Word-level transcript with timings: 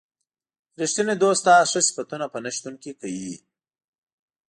ریښتینی 0.79 1.15
دوست 1.23 1.41
ستا 1.43 1.55
ښه 1.71 1.79
صفتونه 1.87 2.25
په 2.33 2.37
نه 2.43 2.49
شتون 2.55 2.73
کې 2.83 2.91
کوي. 2.99 3.33